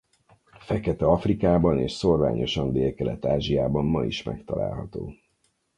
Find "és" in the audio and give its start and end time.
1.79-1.91